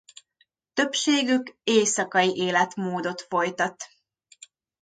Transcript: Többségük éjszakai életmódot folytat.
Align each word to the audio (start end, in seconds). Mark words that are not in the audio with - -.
Többségük 0.73 1.57
éjszakai 1.63 2.35
életmódot 2.35 3.21
folytat. 3.21 3.83